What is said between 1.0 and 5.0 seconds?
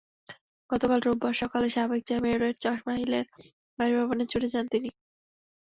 রোববার সকালে সাবেক মেয়রের চশমা হিলের বাসভবনে ছুটে যান তিনি।